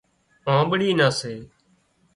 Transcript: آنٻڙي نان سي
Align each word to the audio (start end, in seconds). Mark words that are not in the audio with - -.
آنٻڙي 0.55 0.89
نان 0.99 1.11
سي 1.19 1.33